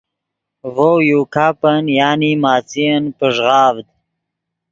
ڤؤ 0.73 0.93
یو 1.09 1.21
گپن 1.33 1.83
(ماݯین) 2.43 3.03
پݱغاڤد 3.17 3.87